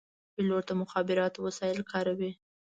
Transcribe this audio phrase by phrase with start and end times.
[0.33, 2.31] پیلوټ د مخابراتو وسایل کاروي.